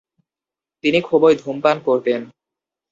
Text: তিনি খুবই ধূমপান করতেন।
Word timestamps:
তিনি 0.83 0.99
খুবই 1.01 1.33
ধূমপান 1.35 1.77
করতেন। 1.79 2.21